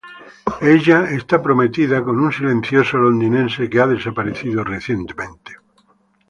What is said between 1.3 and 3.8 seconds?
prometida con un silencioso londinense que